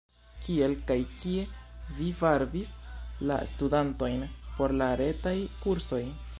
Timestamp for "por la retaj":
4.59-5.39